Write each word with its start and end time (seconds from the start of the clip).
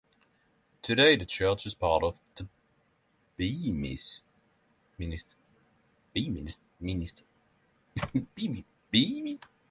Today 0.81 1.15
the 1.15 1.27
church 1.27 1.67
is 1.67 1.75
part 1.75 2.01
of 2.03 2.19
the 2.35 2.47
Beaminster 3.37 4.23
Area 4.99 5.19
Team 6.15 6.49
Ministry. 6.79 7.25